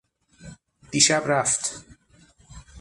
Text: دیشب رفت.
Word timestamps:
دیشب 0.91 1.23
رفت. 1.25 1.85